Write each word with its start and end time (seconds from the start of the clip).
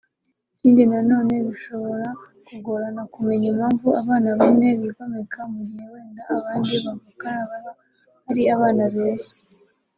Ikindi 0.53 0.81
nanone 0.91 1.33
bishobora 1.47 2.07
kugorana 2.47 3.01
kumenya 3.13 3.45
impamvu 3.53 3.87
abana 4.01 4.29
bamwe 4.39 4.67
bigomeka 4.81 5.39
mu 5.51 5.59
gihe 5.69 5.85
wenda 5.93 6.21
abandi 6.35 6.73
bavukana 6.83 7.41
baba 7.49 7.71
ari 8.29 8.43
abana 8.55 8.83
beza 8.95 9.35